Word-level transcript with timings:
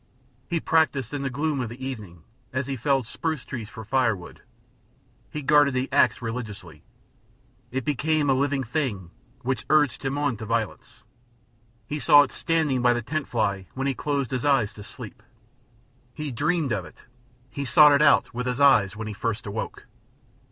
He 0.49 0.59
practiced 0.59 1.13
in 1.13 1.21
the 1.21 1.29
gloom 1.29 1.59
of 1.59 1.71
evening 1.71 2.23
as 2.51 2.65
he 2.65 2.75
felled 2.75 3.05
spruce 3.05 3.45
trees 3.45 3.69
for 3.69 3.85
firewood; 3.85 4.41
he 5.29 5.43
guarded 5.43 5.75
the 5.75 5.89
ax 5.93 6.23
religiously; 6.23 6.81
it 7.69 7.85
became 7.85 8.27
a 8.27 8.33
living 8.33 8.63
thing 8.63 9.11
which 9.43 9.67
urged 9.69 10.03
him 10.03 10.17
on 10.17 10.37
to 10.37 10.45
violence. 10.47 11.03
He 11.85 11.99
saw 11.99 12.23
it 12.23 12.31
standing 12.31 12.81
by 12.81 12.93
the 12.93 13.03
tent 13.03 13.27
fly 13.27 13.67
when 13.75 13.85
he 13.85 13.93
closed 13.93 14.31
his 14.31 14.43
eyes 14.43 14.73
to 14.73 14.81
sleep; 14.81 15.21
he 16.15 16.31
dreamed 16.31 16.71
of 16.71 16.83
it; 16.83 17.03
he 17.51 17.63
sought 17.63 17.91
it 17.93 18.01
out 18.01 18.33
with 18.33 18.47
his 18.47 18.59
eyes 18.59 18.95
when 18.95 19.07
he 19.07 19.13
first 19.13 19.45
awoke. 19.45 19.85